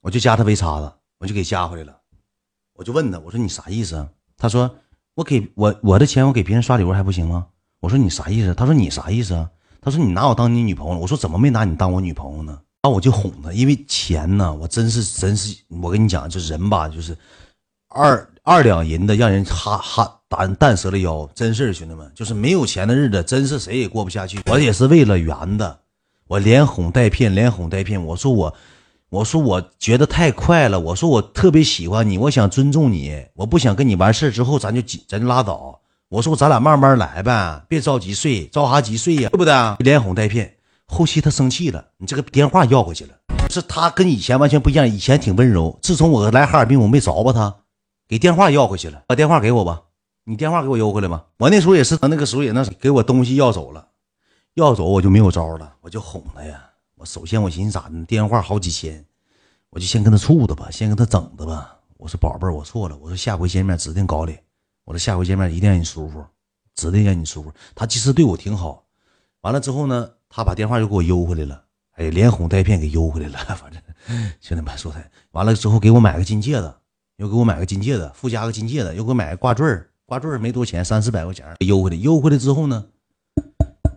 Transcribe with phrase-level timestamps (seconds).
[0.00, 1.96] 我就加他微叉子，我就给加回来了。
[2.74, 4.08] 我就问他，我说你啥意思？
[4.36, 4.74] 他说
[5.14, 7.46] 我给我我的钱我给别人刷礼物还不行吗？
[7.80, 8.54] 我说你啥意思？
[8.54, 9.50] 他说你啥意思啊？
[9.80, 10.98] 他说你拿我当你女朋友了？
[10.98, 12.52] 我说怎么没拿你当我女朋友呢？
[12.82, 17.16] 然后我就哄他，因为钱呢，我真是真是，我跟你讲，这人吧，就是
[17.88, 24.40] 二二两银子让人哈哈蛋蛋折了腰，真是兄弟们，就是没有钱的日子，真是谁也过不下去。
[24.46, 25.80] 我也是为了圆的，
[26.26, 28.02] 我连哄带骗，连哄带骗。
[28.02, 28.54] 我说我，
[29.10, 35.80] 我说我觉得太快了，我说我特别喜欢你，我想尊重你，我不想跟你完事之后咱就咱就拉倒。
[36.08, 39.52] 我说咱俩慢慢来呗，别着急睡，着啥急睡呀，对不对？
[39.80, 40.54] 连哄带骗。
[40.86, 43.14] 后期他生气了，你这个电话要回去了。
[43.48, 45.76] 是他跟以前完全不一样，以前挺温柔。
[45.82, 47.52] 自从我来哈尔滨，我没着吧他，
[48.06, 49.02] 给电话要回去了。
[49.08, 49.82] 把电话给我吧，
[50.24, 51.24] 你电话给我邮回来吧。
[51.38, 53.88] 我那时候也是，他那个时候也那给我东西要走了，
[54.54, 56.60] 要走我就没有招了，我就哄他呀。
[56.96, 59.02] 我首先我寻思咋的，电话好几千，
[59.70, 61.76] 我就先跟他处的吧，先跟他整的吧。
[61.96, 64.36] 我说宝贝儿，我错了，我说下回见面指定搞你，
[64.84, 66.24] 我说下回见面一定让你舒服，
[66.74, 67.52] 指定让你舒服。
[67.74, 68.84] 他其实对我挺好，
[69.40, 70.10] 完了之后呢。
[70.32, 71.64] 他把电话又给我邮回来了，
[71.96, 73.36] 哎，连哄带骗给邮回来了。
[73.60, 73.82] 反正
[74.40, 76.72] 兄弟们说他完了之后，给我买个金戒指，
[77.16, 79.66] 又给我买个金戒指，附加个金戒指，又给我买个挂坠
[80.06, 81.96] 挂坠没多钱，三四百块钱，邮回来。
[81.96, 82.86] 邮回来之后呢，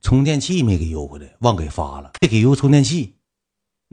[0.00, 3.14] 充电器没给邮回来，忘给发了，没给邮充电器。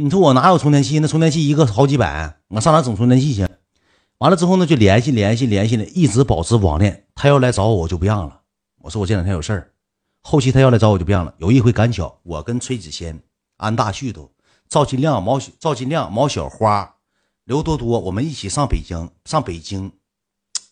[0.03, 0.97] 你说我哪有充电器？
[0.97, 3.47] 那充电器一个好几百，我上哪整充电器去？
[4.17, 7.05] 完了之后呢，就联系联系联系的，一直保持网恋。
[7.13, 8.41] 他要来找我，我就不让了。
[8.79, 9.71] 我说我这两天有事儿。
[10.23, 11.31] 后期他要来找我就不让了。
[11.37, 13.21] 有一回赶巧，我跟崔子谦、
[13.57, 14.31] 安大旭都、
[14.67, 16.95] 赵金亮、毛赵金亮、毛小花、
[17.45, 19.07] 刘多多，我们一起上北京。
[19.25, 19.91] 上北京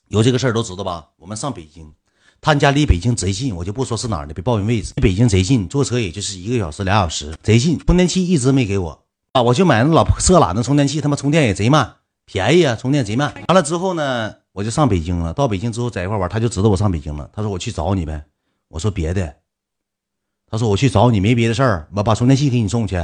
[0.08, 1.10] 有这个事儿都知道吧？
[1.18, 1.94] 我们上北京，
[2.42, 4.94] 他家离北京贼近，我就不说是哪儿的，别抱怨位置。
[4.96, 7.78] 离北京贼近，坐车也就是一个小时、俩小时，贼近。
[7.78, 13.34] 充电器一直没给我啊，我就买那老破色懒的充电器，他妈充电也贼慢，便宜啊，充电贼慢。
[13.48, 15.34] 完了之后呢，我就上北京了。
[15.34, 17.30] 到北京之后在一块玩，他就知道我上北京了。
[17.34, 18.24] 他说我去找你呗。
[18.70, 19.36] 我说别的。
[20.52, 22.98] 他说：“我去找你没别的事儿，我把充电器给你送去。”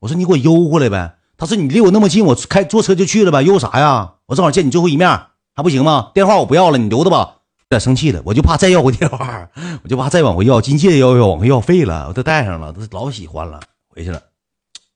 [0.00, 4.14] 我说：“你给我邮过来呗。”他说：“你离我那么近，我开坐车就去了呗，邮啥呀？
[4.26, 5.08] 我正好见你最后一面，
[5.54, 6.10] 还不行吗？
[6.12, 7.36] 电话我不要了，你留着吧。”
[7.70, 9.48] 有点生气了，我就怕再要回电话，
[9.84, 13.60] 我就怕再往回要，金戒要要往回要废了，我都带上了，都老喜欢了。
[13.88, 14.20] 回去了，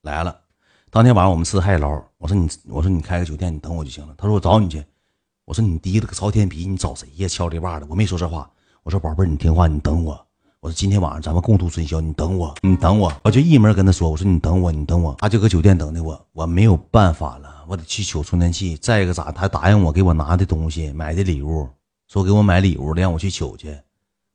[0.05, 0.35] 来了。
[0.91, 4.15] 当天晚上我们吃海底捞，我说你，我说你开个酒店，你等我就行了。
[4.17, 4.85] 他说我找你去。
[5.45, 7.29] 我说你低了个朝天鼻，你找谁呀？
[7.29, 8.51] 敲里把的，我没说这话。
[8.83, 10.13] 我说宝贝儿，你听话，你等我。
[10.61, 18.77] 我说今天晚上咱们共度春宵，你等我，你等我，我就一门跟他说，我说你等我，你等我，他就搁酒店等的我，我没有办法了，我得去取充电器。
[18.79, 21.69] 再一个咋，他答应我给我拿的东西，买的礼物，
[22.09, 23.77] 说给我买礼物，让我去取去，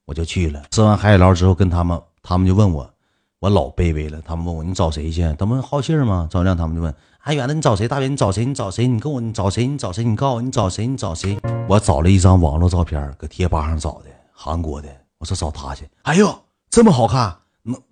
[0.06, 0.64] 我就去了。
[0.70, 2.94] 吃完海底捞之后，跟他们，他们就问我，
[3.40, 4.22] 我老卑微了。
[4.26, 5.22] 他们问我你找谁去？
[5.38, 6.28] 他们好信吗？
[6.30, 7.88] 张亮他们就问，阿远的你找谁？
[7.88, 8.46] 大远你找谁？
[8.46, 8.88] 你找谁？
[8.88, 9.66] 你跟我你找谁？
[9.66, 10.04] 你找谁？
[10.04, 10.86] 你告诉我你找谁？
[10.86, 11.40] 你找谁？
[11.68, 14.90] 我找了一张网络照片，搁贴吧上找的，韩国的。
[15.20, 16.34] 我说找他去，哎呦，
[16.70, 17.36] 这么好看，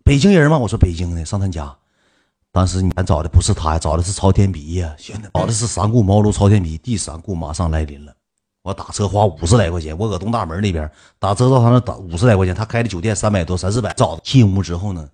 [0.03, 0.57] 北京人吗？
[0.57, 1.75] 我说北京的，上他家。
[2.53, 6.78] 当时你找的不是他，找的是朝天鼻呀，兄弟，找的是三顾茅庐朝天鼻。
[6.78, 8.13] 第三顾马上来临了，
[8.63, 13.94] 我打车花五十来块钱，我搁东大门那边打车到他那打五十来块钱，他开的酒店三百多三四百。
[13.94, 15.07] 找进屋之后呢，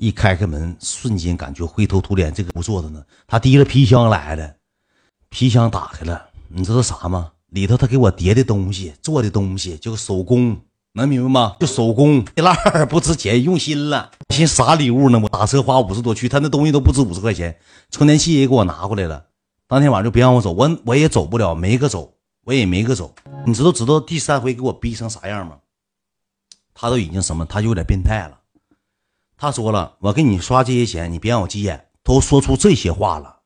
[0.00, 4.54] 一开开门，瞬间感觉灰头土脸，这个不坐着呢，他提了皮箱来了，
[5.28, 7.32] 皮箱打开了，你知道啥吗？
[7.48, 10.56] 里头他给我叠的东西，做的东西就手工。
[10.92, 11.56] 能明白吗？
[11.60, 14.10] 就手工一烂儿不值钱，用心了。
[14.30, 15.20] 寻啥礼物呢？
[15.22, 17.58] 我打车花五十多去，他那东西都不值五十块钱。
[17.90, 19.26] 充电器也给我拿过来了。
[19.66, 22.14] 当天晚上就别让我走，我我也走不了，没个走，
[22.44, 23.14] 我也没个走。
[23.46, 25.58] 你知道知道第三回给我逼成啥样吗？
[26.72, 27.44] 他都已经什么？
[27.44, 28.37] 他就有点变态了。
[29.40, 31.84] 他说了，我给你刷这些钱，你别让我急眼。
[32.02, 33.36] 都说出这些话了，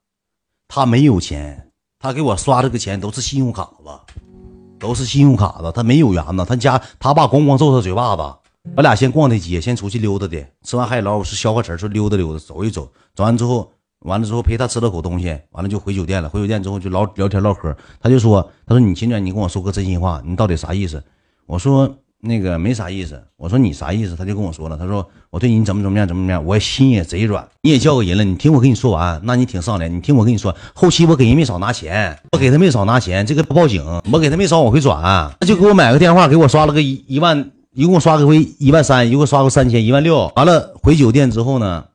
[0.66, 4.14] 他没有钱，他给我刷这个钱都是信用卡子。
[4.78, 6.46] 都是信用卡子，他没有缘呢。
[6.48, 8.22] 他家他爸咣咣揍他嘴巴子。
[8.74, 10.46] 我俩先逛的街，先出去溜达的。
[10.62, 12.90] 吃完海底捞，我是消个食说溜达溜达，走一走。
[13.14, 16.28] 走完之后，完了之后陪他吃了口东西，完了就回酒店了。
[16.28, 17.76] 回酒店之后就聊聊天唠嗑。
[18.00, 21.04] 他就说：“他说你秦远，你跟我说个真心话，你到底啥意思？”
[21.46, 21.98] 我说。
[22.24, 24.14] 那个没啥意思，我说你啥意思？
[24.14, 27.48] 他就跟我说了，他说我对你怎么怎么样，怎么怎么样，我心也贼软。
[27.62, 29.92] 你也叫个人了，你听我跟你说完，那你挺上脸。
[29.92, 35.02] 你听我跟你说，后期我给人没少拿钱，我给他没少拿钱，这个不报警，我给他没少往回转，
[35.40, 40.32] 他就给我买个电话，给我刷了个一一万，一共刷个回一万三，一共刷个三千，一万六。
[40.36, 41.86] 完了回酒店之后呢，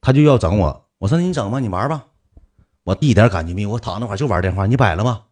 [0.00, 2.04] 他就要整我，我说你整吧，你玩吧，
[2.84, 5.22] 我一点感觉没有，我躺那块就玩电话，你摆了吗？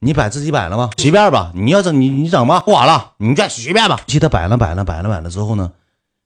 [0.00, 0.90] 你摆自己摆了吗？
[0.96, 4.00] 随便吧，你要整你你整吧，不管了，你再随便吧。
[4.06, 5.72] 记他摆了摆了摆了摆了之后呢，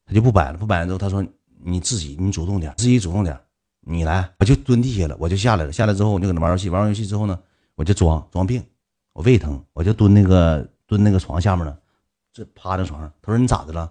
[0.04, 1.24] 他就不摆了，不摆了之后他说
[1.64, 3.38] 你自己你主动点，自己主动点。
[3.84, 5.72] 你来，我就蹲地下了，我就下来了。
[5.72, 7.36] 下来之后，我就搁那玩游戏，玩完游戏之后呢，
[7.74, 8.62] 我就装装病，
[9.12, 11.76] 我胃疼，我就蹲那个蹲那个床下面了，
[12.32, 13.12] 这趴在床上。
[13.20, 13.90] 他说你咋的了？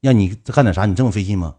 [0.00, 0.84] 让你干点啥？
[0.84, 1.54] 你这么费劲吗？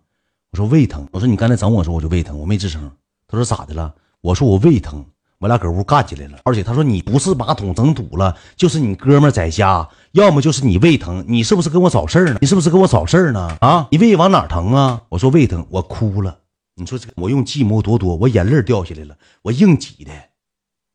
[0.51, 1.07] 我说胃疼。
[1.13, 2.91] 我说你刚才整我时候我就胃疼，我没吱声。
[3.27, 3.95] 他说咋的了？
[4.19, 5.05] 我说我胃疼。
[5.39, 6.37] 我俩搁屋干起来了。
[6.43, 11.23] 而且他说你不是马桶整堵了，就是你哥们在家，要么就是你胃疼。
[11.27, 12.37] 你是不是跟我找事儿呢？
[12.41, 13.57] 你是不是跟我找事儿呢？
[13.61, 15.01] 啊，你胃往哪疼啊？
[15.09, 16.39] 我说胃疼，我哭了。
[16.75, 20.11] 你说这，我用计谋多多，我眼泪掉下来了，我硬挤的。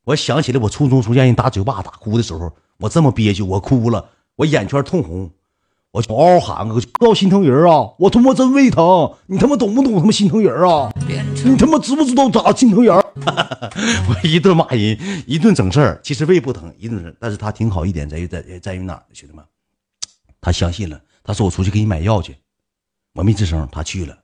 [0.05, 5.31] 我想起来我初中出现人打嘴巴打哭的时候，我这么憋屈，我哭了，我眼圈通红，
[5.93, 7.93] 我嗷嗷喊个，要心疼人啊！
[7.99, 10.93] 我他妈真胃疼，你他妈懂不懂他妈心疼人啊？
[11.45, 13.00] 你他妈知不知道咋心疼人？
[14.09, 16.01] 我一顿骂人，一顿整事儿。
[16.03, 19.05] 其实胃不疼，一顿整，但是他挺好一点，在于在在于哪儿？
[19.13, 19.45] 兄弟们，
[20.41, 22.37] 他相信了，他说我出去给你买药去，
[23.15, 24.19] 我没吱声，他去了。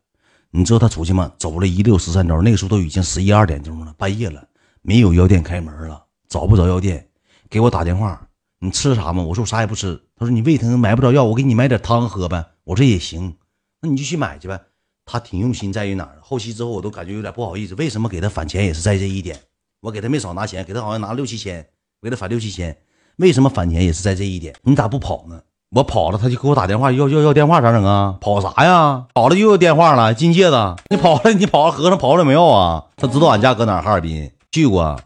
[0.51, 1.33] 你知道他出去吗？
[1.39, 4.47] 走了一溜十三招，那个时候都已经十一二点钟了，半夜了，
[4.83, 7.09] 没有药店开门了，找不着药店，
[7.51, 8.29] 给我打电话，
[8.61, 9.23] 你吃啥吗？
[9.23, 10.01] 我说我啥也不吃。
[10.17, 12.47] 他说你胃疼买不着药，我给你买点汤喝呗。
[12.65, 13.37] 我说也行，
[13.83, 14.63] 那你就去买去呗。
[15.07, 16.19] 他挺用心，在于哪儿？
[16.21, 19.39] 后期之后我都感觉有点不好意思，为什么给他返钱也是在这一点？
[19.81, 21.65] 我给他没少拿钱，给他好像拿六七千，
[22.01, 22.77] 我给他返六七千，
[23.17, 24.55] 为什么返钱也是在这一点？
[24.63, 25.41] 你咋不跑呢？
[25.71, 28.19] 我跑了，他就给我打电话要要要电话，咋整啊？
[28.21, 29.07] 跑啥呀？
[29.15, 30.57] 跑了又要电话了，金戒指，
[30.91, 32.87] 你跑了，你跑了，和尚跑了没有啊？
[32.97, 33.81] 他知道俺家搁哪？
[33.81, 34.99] 哈尔滨去过，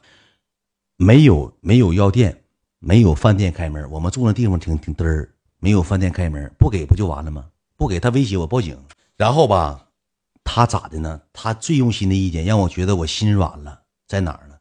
[0.96, 2.42] 没有没有药店，
[2.78, 3.90] 没有饭店开门。
[3.90, 7.44] 我们住那地方挺挺嘚儿，没有饭店开门，不给不就完了吗？
[7.76, 8.76] 不给他威胁我报警，
[9.16, 9.86] 然后吧，
[10.52, 11.20] 他咋的呢？
[11.32, 14.56] 他最用心的一点让我觉得我心软了，在哪儿呢？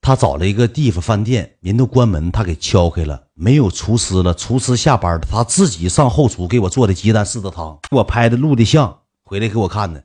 [0.00, 10.04] 他找了一个地方饭店，人都关门，他给敲开了，没有厨师了，厨师下班了，他自己上后厨给我做的鸡蛋柿子汤，给我拍的录的像，回来给我看的，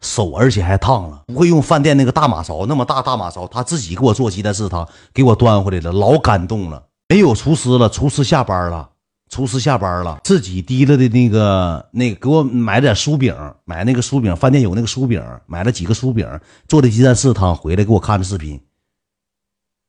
[0.00, 6.84] 手而且还烫了，不会用饭店那个大马勺那么大大马勺，他自己给我做鸡蛋柿子汤，给我端回来了，老感动了。
[7.08, 8.90] 没有厨师了，厨师下班了，
[9.28, 13.34] 厨师下班了，自己提了的那个那个给我买点酥饼，
[13.64, 16.26] 买那个酥饼，饭店有那个酥饼，买了几个酥饼
[16.66, 18.60] 做的鸡蛋柿子汤，回来给我看的视频。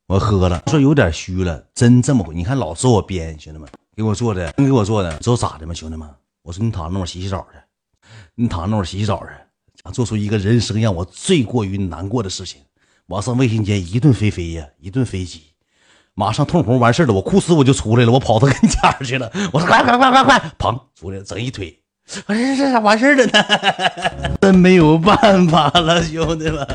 [0.08, 2.34] 我喝了，说有点虚了，真这么回？
[2.34, 5.74] 你看老说我编，兄弟们给我做的，真给我做的，知道咋的吗？
[5.74, 6.10] 兄弟们，
[6.42, 7.60] 我说你躺那会洗洗澡去，
[8.36, 12.62] 你躺那会洗洗澡去，做出一个人生让我最过于难过的事情，
[13.06, 15.44] 我上卫生间一顿飞飞呀，一顿飞机，
[16.20, 21.74] 马上通红完事了，我哭死我就出来了，我跑到跟前去了， 我说快快快快快，砰出来整一腿。
[22.28, 23.46] 我这这咋完事了呢？
[24.42, 26.68] 真没有办法了，兄弟们，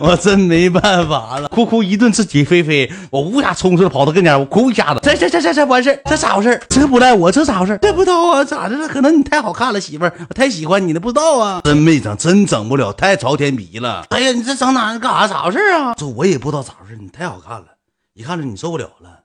[0.00, 1.48] 我真没办法了。
[1.48, 8.86] 哭哭一顿自己飞飞，我呜下冲出来跑到跟前，我哭一下子，这这这这这完事这咋回事这不赖我，这咋回事这不知道啊，咋的了？
[8.86, 11.62] 可能你太好看了，媳妇儿，我太喜欢你了，不知道啊。
[11.64, 14.04] 真没整，真整不了，太朝天鼻了。
[14.10, 15.28] 哎呀，你这整哪干啥？
[15.28, 15.94] 咋回事啊？
[15.96, 17.66] 这我也不知道咋回事你太好看了，
[18.14, 19.24] 一看着你受不了了，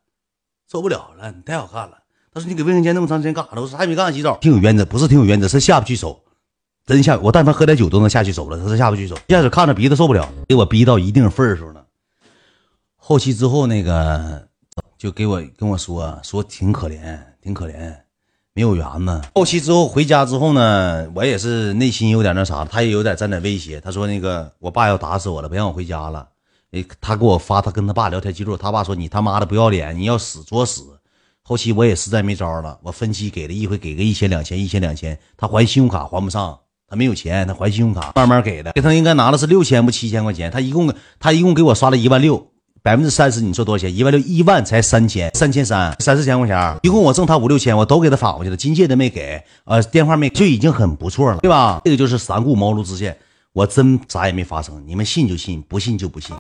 [0.72, 1.98] 受不了了，你太好看了。
[2.34, 3.62] 他说：“你给卫生间那么长时间干啥了？
[3.62, 4.38] 我啥也没干，洗澡。
[4.42, 6.22] 挺有原则，不是挺有原则，是下不去手，
[6.86, 7.18] 真下。
[7.20, 9.16] 我但凡喝点酒都能下去手了，他是下不去手。
[9.28, 11.86] 一下去看着鼻子受不了，给我逼到一定份数了。
[12.98, 14.50] 后期之后那个
[14.98, 17.96] 就给我跟我说说挺可怜，挺可怜，
[18.54, 19.22] 没有缘嘛。
[19.34, 23.80] 后期之后回家之后呢，我也是内心有点那啥，他也有点沾点威胁。
[23.80, 26.28] 他说那个我爸要打死我了，不让我回家了。
[27.00, 30.84] 他给我发他跟他爸聊天记录，他爸说你他妈的不要脸，你要死作死。”
[31.48, 42.48] 后期我也实在没招了，我分期给了一回，给个一千两千，一千两千，他还信用卡还不上，他没有钱，他还信用卡，慢慢给的，给他应该拿的是六千不七千块钱，他一共他一共给我刷了一万六，
[42.82, 43.96] 百分之三十，你说多少钱？
[43.96, 51.80] 一万六，一万才三千，三千三，三四千块钱，一共我挣他五六千，我都给他返过去了，金戒指没给，呃，电话没，就已经很不错了，对吧？
[51.86, 53.16] 这个就是三顾茅庐之见，
[53.54, 56.34] 我真啥也没发生，你们信就信，不信就不信。